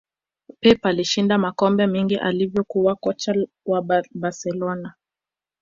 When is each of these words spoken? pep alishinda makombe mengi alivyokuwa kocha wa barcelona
pep 0.59 0.85
alishinda 0.85 1.37
makombe 1.37 1.87
mengi 1.87 2.15
alivyokuwa 2.17 2.95
kocha 2.95 3.35
wa 3.65 3.99
barcelona 4.13 4.93